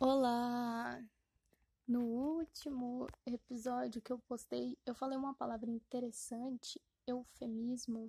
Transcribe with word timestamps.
Olá! 0.00 1.04
No 1.84 2.04
último 2.04 3.08
episódio 3.26 4.00
que 4.00 4.12
eu 4.12 4.18
postei, 4.20 4.78
eu 4.86 4.94
falei 4.94 5.18
uma 5.18 5.34
palavra 5.34 5.68
interessante, 5.68 6.80
eufemismo, 7.04 8.08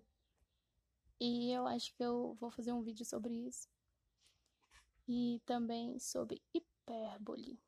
e 1.19 1.51
eu 1.51 1.65
acho 1.65 1.91
que 1.95 2.03
eu 2.03 2.35
vou 2.39 2.51
fazer 2.51 2.71
um 2.73 2.83
vídeo 2.83 3.03
sobre 3.03 3.33
isso. 3.33 3.67
E 5.07 5.41
também 5.47 5.97
sobre 5.97 6.39
hipérbole. 6.53 7.59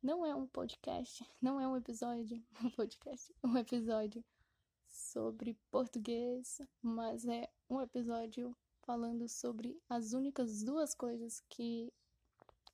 Não 0.00 0.24
é 0.24 0.32
um 0.36 0.46
podcast, 0.46 1.28
não 1.40 1.60
é 1.60 1.66
um 1.66 1.76
episódio, 1.76 2.40
um 2.62 2.70
podcast, 2.70 3.34
um 3.42 3.58
episódio 3.58 4.24
sobre 4.86 5.58
português, 5.68 6.60
mas 6.80 7.26
é 7.26 7.50
um 7.68 7.80
episódio 7.80 8.56
falando 8.82 9.28
sobre 9.28 9.82
as 9.88 10.12
únicas 10.12 10.62
duas 10.62 10.94
coisas 10.94 11.42
que 11.48 11.92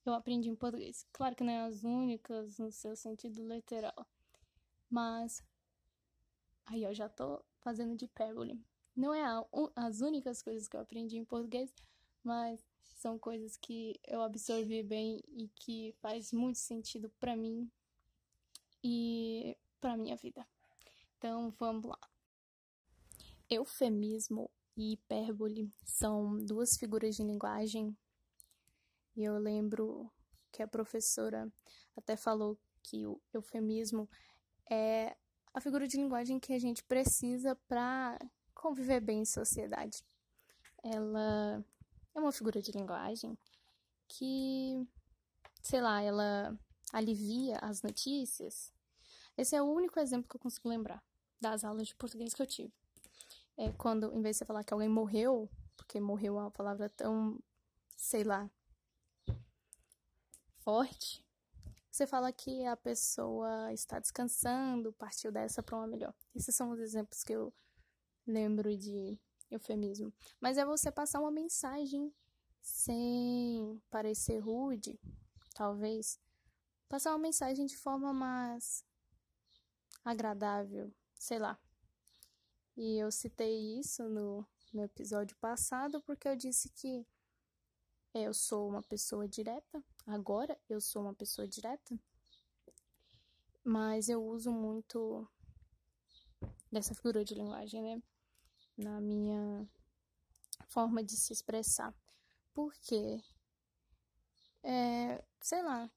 eu 0.08 0.14
aprendi 0.14 0.48
em 0.48 0.56
português. 0.56 1.06
Claro 1.12 1.34
que 1.34 1.44
não 1.44 1.52
é 1.52 1.60
as 1.62 1.84
únicas 1.84 2.58
no 2.58 2.70
seu 2.70 2.96
sentido 2.96 3.42
literal, 3.46 4.06
mas 4.90 5.42
aí 6.66 6.84
eu 6.84 6.94
já 6.94 7.08
tô 7.08 7.44
fazendo 7.60 7.96
de 7.96 8.04
hipérbole. 8.04 8.60
Não 8.96 9.14
é 9.14 9.22
a, 9.22 9.44
as 9.76 10.00
únicas 10.00 10.42
coisas 10.42 10.68
que 10.68 10.76
eu 10.76 10.80
aprendi 10.80 11.16
em 11.16 11.24
português, 11.24 11.72
mas 12.22 12.64
são 12.96 13.18
coisas 13.18 13.56
que 13.56 13.98
eu 14.06 14.22
absorvi 14.22 14.82
bem 14.82 15.22
e 15.28 15.48
que 15.54 15.94
faz 16.00 16.32
muito 16.32 16.58
sentido 16.58 17.08
para 17.20 17.36
mim 17.36 17.70
e 18.82 19.56
para 19.80 19.96
minha 19.96 20.16
vida. 20.16 20.46
Então, 21.16 21.50
vamos 21.58 21.84
lá. 21.84 21.98
Eufemismo 23.48 24.50
e 24.76 24.92
hipérbole 24.92 25.72
são 25.84 26.36
duas 26.38 26.76
figuras 26.76 27.16
de 27.16 27.22
linguagem. 27.22 27.96
E 29.18 29.24
eu 29.24 29.36
lembro 29.36 30.08
que 30.52 30.62
a 30.62 30.68
professora 30.68 31.52
até 31.96 32.16
falou 32.16 32.56
que 32.84 33.04
o 33.04 33.20
eufemismo 33.34 34.08
é 34.70 35.16
a 35.52 35.60
figura 35.60 35.88
de 35.88 35.96
linguagem 35.96 36.38
que 36.38 36.52
a 36.52 36.58
gente 36.60 36.84
precisa 36.84 37.56
para 37.66 38.16
conviver 38.54 39.00
bem 39.00 39.22
em 39.22 39.24
sociedade. 39.24 40.04
Ela 40.84 41.64
é 42.14 42.20
uma 42.20 42.30
figura 42.30 42.62
de 42.62 42.70
linguagem 42.70 43.36
que, 44.06 44.86
sei 45.60 45.80
lá, 45.80 46.00
ela 46.00 46.56
alivia 46.92 47.58
as 47.60 47.82
notícias. 47.82 48.72
Esse 49.36 49.56
é 49.56 49.60
o 49.60 49.66
único 49.66 49.98
exemplo 49.98 50.30
que 50.30 50.36
eu 50.36 50.40
consigo 50.40 50.68
lembrar 50.68 51.02
das 51.40 51.64
aulas 51.64 51.88
de 51.88 51.96
português 51.96 52.32
que 52.34 52.42
eu 52.42 52.46
tive 52.46 52.72
é 53.56 53.72
quando, 53.72 54.16
em 54.16 54.22
vez 54.22 54.36
de 54.36 54.38
você 54.38 54.44
falar 54.44 54.62
que 54.62 54.72
alguém 54.72 54.88
morreu, 54.88 55.50
porque 55.76 55.98
morreu 55.98 56.38
é 56.38 56.42
uma 56.42 56.50
palavra 56.52 56.88
tão, 56.88 57.36
sei 57.96 58.22
lá, 58.22 58.48
forte, 60.68 61.24
você 61.90 62.06
fala 62.06 62.30
que 62.30 62.66
a 62.66 62.76
pessoa 62.76 63.72
está 63.72 63.98
descansando, 63.98 64.92
partiu 64.92 65.32
dessa 65.32 65.62
para 65.62 65.78
uma 65.78 65.86
melhor. 65.86 66.12
Esses 66.34 66.54
são 66.54 66.72
os 66.72 66.78
exemplos 66.78 67.24
que 67.24 67.32
eu 67.32 67.50
lembro 68.26 68.76
de 68.76 69.18
eufemismo. 69.50 70.12
Mas 70.38 70.58
é 70.58 70.66
você 70.66 70.92
passar 70.92 71.20
uma 71.20 71.30
mensagem 71.30 72.12
sem 72.60 73.80
parecer 73.88 74.40
rude, 74.40 75.00
talvez. 75.54 76.20
Passar 76.86 77.12
uma 77.12 77.18
mensagem 77.18 77.64
de 77.64 77.78
forma 77.78 78.12
mais 78.12 78.84
agradável, 80.04 80.92
sei 81.18 81.38
lá. 81.38 81.58
E 82.76 82.98
eu 82.98 83.10
citei 83.10 83.78
isso 83.80 84.06
no, 84.06 84.46
no 84.74 84.84
episódio 84.84 85.34
passado 85.38 86.02
porque 86.02 86.28
eu 86.28 86.36
disse 86.36 86.68
que 86.68 87.06
eu 88.14 88.32
sou 88.32 88.68
uma 88.68 88.82
pessoa 88.82 89.28
direta. 89.28 89.82
Agora 90.06 90.58
eu 90.68 90.80
sou 90.80 91.02
uma 91.02 91.14
pessoa 91.14 91.46
direta. 91.46 91.98
Mas 93.64 94.08
eu 94.08 94.24
uso 94.24 94.50
muito 94.50 95.28
dessa 96.70 96.94
figura 96.94 97.24
de 97.24 97.34
linguagem, 97.34 97.82
né? 97.82 98.02
Na 98.76 99.00
minha 99.00 99.68
forma 100.68 101.02
de 101.02 101.16
se 101.16 101.32
expressar. 101.32 101.94
Porque, 102.54 103.22
é, 104.62 105.22
sei 105.40 105.62
lá, 105.62 105.90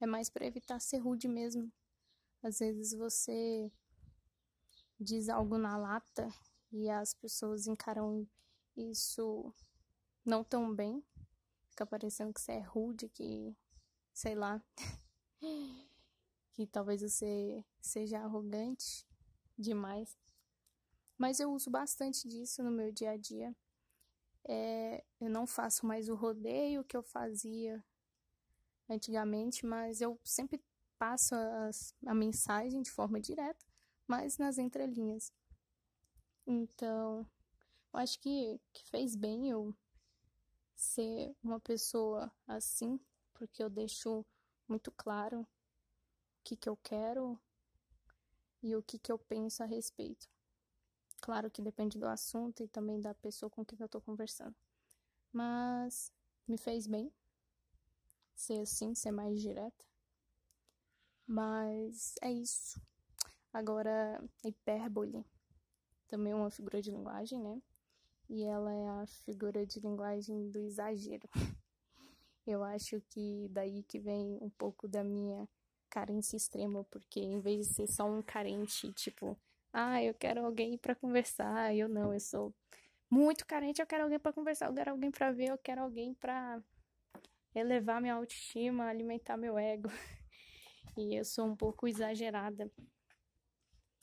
é 0.00 0.06
mais 0.06 0.28
para 0.28 0.46
evitar 0.46 0.80
ser 0.80 0.98
rude 0.98 1.28
mesmo. 1.28 1.72
Às 2.42 2.58
vezes 2.60 2.92
você 2.92 3.70
diz 4.98 5.28
algo 5.28 5.58
na 5.58 5.76
lata 5.76 6.28
e 6.72 6.88
as 6.90 7.14
pessoas 7.14 7.66
encaram 7.66 8.26
isso 8.76 9.52
não 10.24 10.44
tão 10.44 10.74
bem. 10.74 11.02
Fica 11.78 11.86
parecendo 11.86 12.34
que 12.34 12.40
você 12.40 12.50
é 12.50 12.60
rude, 12.60 13.08
que 13.08 13.56
sei 14.12 14.34
lá, 14.34 14.60
que 16.52 16.66
talvez 16.66 17.02
você 17.02 17.64
seja 17.80 18.18
arrogante 18.18 19.06
demais. 19.56 20.18
Mas 21.16 21.38
eu 21.38 21.52
uso 21.52 21.70
bastante 21.70 22.26
disso 22.26 22.64
no 22.64 22.72
meu 22.72 22.90
dia 22.90 23.12
a 23.12 23.16
dia. 23.16 23.56
É, 24.48 25.04
eu 25.20 25.30
não 25.30 25.46
faço 25.46 25.86
mais 25.86 26.08
o 26.08 26.16
rodeio 26.16 26.82
que 26.82 26.96
eu 26.96 27.02
fazia 27.04 27.80
antigamente, 28.90 29.64
mas 29.64 30.00
eu 30.00 30.18
sempre 30.24 30.60
passo 30.98 31.36
as, 31.36 31.94
a 32.04 32.12
mensagem 32.12 32.82
de 32.82 32.90
forma 32.90 33.20
direta 33.20 33.64
mas 34.04 34.36
nas 34.36 34.58
entrelinhas. 34.58 35.32
Então, 36.44 37.24
eu 37.92 38.00
acho 38.00 38.18
que, 38.18 38.60
que 38.72 38.84
fez 38.90 39.14
bem 39.14 39.48
eu 39.48 39.72
ser 40.78 41.36
uma 41.42 41.58
pessoa 41.58 42.32
assim, 42.46 43.00
porque 43.34 43.60
eu 43.60 43.68
deixo 43.68 44.24
muito 44.68 44.92
claro 44.92 45.40
o 45.40 45.46
que, 46.44 46.56
que 46.56 46.68
eu 46.68 46.76
quero 46.76 47.38
e 48.62 48.76
o 48.76 48.82
que, 48.82 48.96
que 48.96 49.10
eu 49.10 49.18
penso 49.18 49.60
a 49.62 49.66
respeito. 49.66 50.28
Claro 51.20 51.50
que 51.50 51.60
depende 51.60 51.98
do 51.98 52.06
assunto 52.06 52.62
e 52.62 52.68
também 52.68 53.00
da 53.00 53.12
pessoa 53.12 53.50
com 53.50 53.64
quem 53.64 53.76
eu 53.80 53.88
tô 53.88 54.00
conversando. 54.00 54.54
Mas 55.32 56.12
me 56.46 56.56
fez 56.56 56.86
bem 56.86 57.12
ser 58.36 58.60
assim, 58.60 58.94
ser 58.94 59.10
mais 59.10 59.40
direta. 59.40 59.84
Mas 61.26 62.14
é 62.22 62.30
isso. 62.30 62.80
Agora, 63.52 64.22
hipérbole 64.44 65.26
também 66.06 66.32
uma 66.32 66.50
figura 66.50 66.80
de 66.80 66.92
linguagem, 66.92 67.40
né? 67.40 67.60
E 68.28 68.44
ela 68.44 68.72
é 68.72 68.88
a 69.02 69.06
figura 69.06 69.64
de 69.66 69.80
linguagem 69.80 70.50
do 70.50 70.58
exagero. 70.58 71.28
Eu 72.46 72.62
acho 72.62 73.00
que 73.08 73.48
daí 73.50 73.82
que 73.82 73.98
vem 73.98 74.38
um 74.40 74.50
pouco 74.50 74.88
da 74.88 75.04
minha 75.04 75.48
carência 75.90 76.36
extrema, 76.36 76.84
porque 76.84 77.20
em 77.20 77.40
vez 77.40 77.68
de 77.68 77.74
ser 77.74 77.86
só 77.86 78.04
um 78.04 78.22
carente, 78.22 78.92
tipo, 78.92 79.38
ah, 79.72 80.02
eu 80.02 80.14
quero 80.14 80.44
alguém 80.44 80.76
para 80.78 80.94
conversar, 80.94 81.74
eu 81.74 81.88
não, 81.88 82.12
eu 82.12 82.20
sou 82.20 82.54
muito 83.10 83.46
carente, 83.46 83.80
eu 83.80 83.86
quero 83.86 84.04
alguém 84.04 84.18
para 84.18 84.32
conversar, 84.32 84.66
eu 84.66 84.74
quero 84.74 84.90
alguém 84.90 85.10
para 85.10 85.32
ver, 85.32 85.50
eu 85.50 85.58
quero 85.58 85.82
alguém 85.82 86.14
para 86.14 86.62
elevar 87.54 88.00
minha 88.00 88.14
autoestima, 88.14 88.86
alimentar 88.86 89.36
meu 89.36 89.58
ego. 89.58 89.88
E 90.96 91.14
eu 91.14 91.24
sou 91.24 91.46
um 91.46 91.54
pouco 91.54 91.86
exagerada 91.86 92.68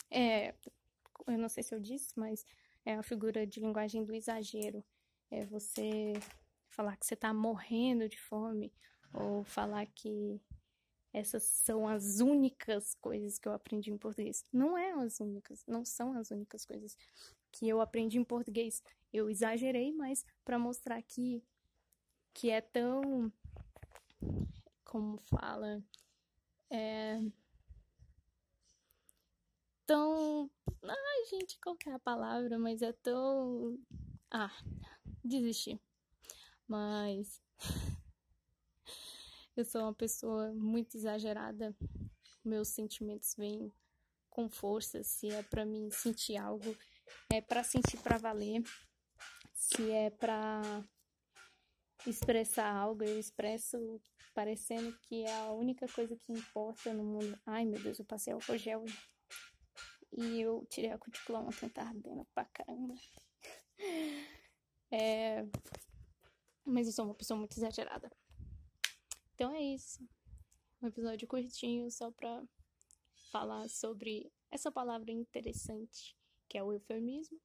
é, 0.10 0.54
eu 1.28 1.38
não 1.38 1.50
sei 1.50 1.64
se 1.64 1.74
eu 1.74 1.80
disse, 1.80 2.18
mas 2.18 2.46
é 2.86 2.96
a 2.96 3.04
figura 3.04 3.46
de 3.46 3.60
linguagem 3.60 4.04
do 4.06 4.14
exagero. 4.14 4.84
É 5.32 5.46
você 5.46 6.14
falar 6.70 6.96
que 6.98 7.06
você 7.06 7.16
tá 7.16 7.34
morrendo 7.34 8.08
de 8.08 8.20
fome, 8.20 8.72
ou 9.14 9.44
falar 9.44 9.86
que 9.88 10.40
essas 11.14 11.44
são 11.44 11.88
as 11.88 12.20
únicas 12.20 12.94
coisas 12.96 13.40
que 13.40 13.48
eu 13.48 13.54
aprendi 13.54 13.90
em 13.90 13.98
português. 13.98 14.44
Não 14.52 14.78
é 14.78 14.92
as 14.92 15.20
únicas, 15.20 15.64
não 15.66 15.86
são 15.86 16.14
as 16.14 16.30
únicas 16.30 16.66
coisas 16.66 16.98
que 17.52 17.68
eu 17.68 17.80
aprendi 17.80 18.20
em 18.20 18.24
português. 18.24 18.84
Eu 19.14 19.30
exagerei, 19.30 19.94
mas 19.94 20.26
para 20.44 20.60
mostrar 20.60 21.02
que 21.02 21.42
que 22.34 22.50
é 22.50 22.60
tão 22.60 23.32
como 24.84 25.18
fala 25.20 25.82
é 26.70 27.22
tão. 29.86 30.50
Ai, 30.84 31.26
gente, 31.30 31.58
qual 31.60 31.76
é 31.88 31.92
a 31.92 32.00
palavra? 32.00 32.58
Mas 32.58 32.82
é 32.82 32.92
tão. 32.94 33.78
Ah, 34.32 34.52
desisti. 35.24 35.80
Mas. 36.68 37.42
Eu 39.56 39.64
sou 39.64 39.82
uma 39.82 39.94
pessoa 39.94 40.52
muito 40.54 40.98
exagerada. 40.98 41.76
Meus 42.44 42.68
sentimentos 42.68 43.34
vêm 43.38 43.72
com 44.30 44.50
força. 44.50 45.02
Se 45.04 45.30
é 45.30 45.42
para 45.44 45.66
mim 45.66 45.90
sentir 45.92 46.36
algo, 46.36 46.76
é 47.32 47.40
para 47.40 47.64
sentir 47.64 47.98
para 48.00 48.18
valer. 48.18 48.62
Se 49.54 49.90
é 49.90 50.10
para 50.10 50.84
expressar 52.06 52.70
algo, 52.70 53.04
eu 53.04 53.18
expresso 53.18 54.02
parecendo 54.34 54.96
que 55.04 55.24
é 55.24 55.34
a 55.34 55.52
única 55.52 55.88
coisa 55.88 56.18
que 56.18 56.34
importa 56.34 56.94
no 56.94 57.04
mundo. 57.04 57.40
Ai, 57.46 57.66
meu 57.66 57.82
Deus, 57.82 57.98
eu 57.98 58.06
passei 58.06 58.34
álcool 58.34 58.58
gel. 58.58 58.84
E 60.18 60.42
eu 60.42 60.66
tirei 60.70 60.92
a 60.92 60.98
cutícula 60.98 61.40
ontem, 61.40 61.68
tá 61.68 61.84
ardendo 61.84 62.26
pra 62.34 62.46
caramba. 62.46 62.96
É... 64.92 65.46
Mas 66.64 66.88
eu 66.88 66.94
sou 66.94 67.06
uma 67.06 67.14
pessoa 67.14 67.38
muito 67.38 67.58
exagerada. 67.58 68.10
Então 69.34 69.52
é 69.52 69.62
isso. 69.62 70.02
Um 70.82 70.88
episódio 70.88 71.28
curtinho 71.28 71.92
só 71.92 72.12
pra 72.12 72.44
falar 73.30 73.68
sobre 73.68 74.32
essa 74.50 74.72
palavra 74.72 75.12
interessante 75.12 76.16
que 76.48 76.58
é 76.58 76.64
o 76.64 76.72
eufemismo 76.72 77.40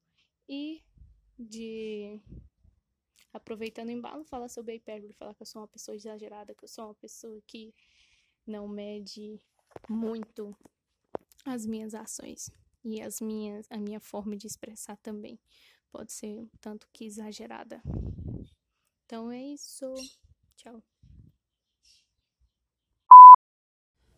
e 0.47 0.81
de 1.37 2.21
aproveitando 3.33 3.89
o 3.89 3.91
embalo, 3.91 4.23
falar 4.23 4.47
sobre 4.47 4.73
a 4.73 4.75
hipérbole, 4.75 5.13
falar 5.13 5.33
que 5.33 5.41
eu 5.41 5.45
sou 5.45 5.61
uma 5.61 5.67
pessoa 5.67 5.95
exagerada, 5.95 6.53
que 6.53 6.63
eu 6.63 6.69
sou 6.69 6.85
uma 6.85 6.95
pessoa 6.95 7.41
que 7.47 7.73
não 8.45 8.67
mede 8.67 9.41
muito 9.89 10.55
as 11.45 11.65
minhas 11.65 11.93
ações 11.93 12.51
e 12.83 13.01
as 13.01 13.21
minhas 13.21 13.65
a 13.69 13.77
minha 13.77 13.99
forma 13.99 14.35
de 14.35 14.47
expressar 14.47 14.97
também 14.97 15.39
pode 15.91 16.11
ser 16.13 16.47
tanto 16.59 16.87
que 16.93 17.05
exagerada. 17.05 17.81
Então 19.05 19.31
é 19.31 19.41
isso. 19.41 19.93
Tchau. 20.55 20.81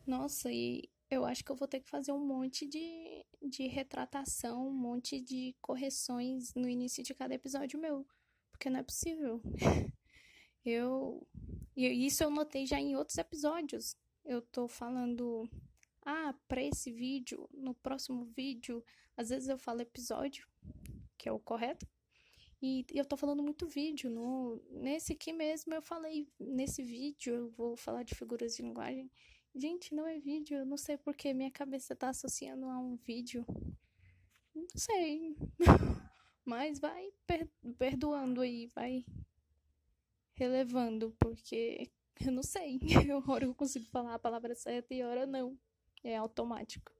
Nossa, 0.05 0.51
e 0.51 0.89
eu 1.09 1.25
acho 1.25 1.43
que 1.43 1.51
eu 1.51 1.55
vou 1.55 1.67
ter 1.67 1.79
que 1.79 1.89
fazer 1.89 2.11
um 2.11 2.25
monte 2.25 2.67
de, 2.67 3.25
de 3.41 3.67
retratação, 3.67 4.67
um 4.67 4.73
monte 4.73 5.21
de 5.21 5.55
correções 5.61 6.53
no 6.53 6.67
início 6.67 7.03
de 7.03 7.13
cada 7.13 7.33
episódio 7.33 7.79
meu. 7.79 8.05
Porque 8.51 8.69
não 8.69 8.79
é 8.79 8.83
possível. 8.83 9.41
eu. 10.65 11.25
E 11.75 12.05
isso 12.05 12.23
eu 12.23 12.29
notei 12.29 12.65
já 12.65 12.79
em 12.79 12.95
outros 12.95 13.17
episódios. 13.17 13.95
Eu 14.25 14.41
tô 14.41 14.67
falando. 14.67 15.49
Ah, 16.05 16.33
pra 16.47 16.61
esse 16.61 16.91
vídeo, 16.91 17.49
no 17.53 17.73
próximo 17.73 18.25
vídeo, 18.25 18.83
às 19.15 19.29
vezes 19.29 19.47
eu 19.47 19.57
falo 19.57 19.81
episódio, 19.81 20.47
que 21.17 21.29
é 21.29 21.31
o 21.31 21.39
correto. 21.39 21.87
E 22.61 22.85
eu 22.93 23.03
tô 23.03 23.17
falando 23.17 23.43
muito 23.43 23.67
vídeo. 23.67 24.09
No, 24.09 24.61
nesse 24.69 25.13
aqui 25.13 25.33
mesmo 25.33 25.73
eu 25.73 25.81
falei, 25.81 26.27
nesse 26.39 26.81
vídeo 26.81 27.33
eu 27.33 27.49
vou 27.49 27.75
falar 27.75 28.03
de 28.03 28.15
figuras 28.15 28.55
de 28.55 28.61
linguagem. 28.61 29.11
Gente, 29.53 29.93
não 29.93 30.07
é 30.07 30.17
vídeo, 30.17 30.57
eu 30.57 30.65
não 30.65 30.77
sei 30.77 30.97
porque 30.97 31.33
minha 31.33 31.51
cabeça 31.51 31.95
tá 31.95 32.09
associando 32.09 32.65
a 32.67 32.79
um 32.79 32.95
vídeo. 32.95 33.45
Não 34.55 34.67
sei. 34.75 35.35
Mas 36.45 36.79
vai 36.79 37.11
per 37.27 37.49
perdoando 37.77 38.41
aí, 38.41 38.67
vai 38.67 39.05
relevando, 40.35 41.15
porque 41.19 41.91
eu 42.25 42.31
não 42.31 42.43
sei. 42.43 42.79
Hora 43.27 43.45
eu 43.45 43.53
consigo 43.53 43.85
falar 43.85 44.15
a 44.15 44.19
palavra 44.19 44.55
certa 44.55 44.93
e 44.93 45.03
hora 45.03 45.25
não. 45.25 45.57
É 46.03 46.15
automático. 46.17 46.91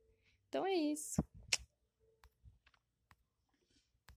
Então 0.48 0.66
é 0.66 0.74
isso. 0.74 1.22